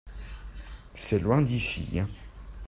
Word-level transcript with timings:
C'est 0.95 1.19
loin 1.19 1.43
d'ici. 1.43 2.01